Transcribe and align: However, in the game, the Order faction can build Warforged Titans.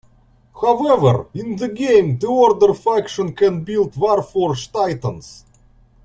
However, 0.59 1.27
in 1.35 1.57
the 1.57 1.69
game, 1.69 2.17
the 2.17 2.25
Order 2.25 2.73
faction 2.73 3.35
can 3.35 3.63
build 3.63 3.91
Warforged 3.93 4.71
Titans. 4.71 5.45